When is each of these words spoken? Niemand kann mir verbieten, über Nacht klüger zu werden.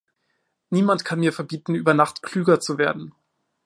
Niemand 0.71 1.05
kann 1.05 1.19
mir 1.19 1.31
verbieten, 1.31 1.75
über 1.75 1.93
Nacht 1.93 2.23
klüger 2.23 2.59
zu 2.59 2.79
werden. 2.79 3.13